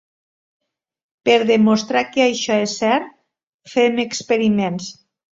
[1.29, 3.11] Per demostrar que això és cert,
[3.75, 4.89] fem experiments.